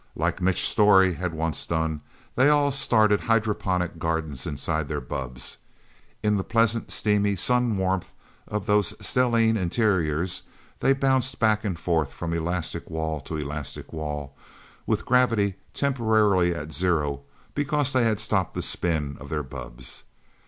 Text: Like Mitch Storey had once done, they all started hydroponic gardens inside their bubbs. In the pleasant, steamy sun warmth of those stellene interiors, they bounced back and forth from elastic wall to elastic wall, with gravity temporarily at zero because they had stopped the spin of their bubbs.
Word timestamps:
Like 0.15 0.41
Mitch 0.41 0.67
Storey 0.67 1.13
had 1.13 1.31
once 1.31 1.63
done, 1.63 2.01
they 2.35 2.49
all 2.49 2.71
started 2.71 3.21
hydroponic 3.21 3.99
gardens 3.99 4.47
inside 4.47 4.87
their 4.87 4.99
bubbs. 4.99 5.59
In 6.23 6.37
the 6.37 6.43
pleasant, 6.43 6.89
steamy 6.89 7.35
sun 7.35 7.77
warmth 7.77 8.11
of 8.47 8.65
those 8.65 8.95
stellene 8.99 9.57
interiors, 9.57 10.41
they 10.79 10.93
bounced 10.93 11.37
back 11.37 11.63
and 11.63 11.77
forth 11.77 12.11
from 12.13 12.33
elastic 12.33 12.89
wall 12.89 13.19
to 13.21 13.37
elastic 13.37 13.93
wall, 13.93 14.35
with 14.87 15.05
gravity 15.05 15.57
temporarily 15.71 16.51
at 16.55 16.71
zero 16.73 17.21
because 17.53 17.93
they 17.93 18.03
had 18.03 18.19
stopped 18.19 18.55
the 18.55 18.63
spin 18.63 19.17
of 19.19 19.29
their 19.29 19.43
bubbs. 19.43 20.01